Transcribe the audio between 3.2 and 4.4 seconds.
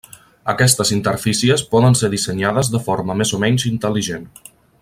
més o menys intel·ligent.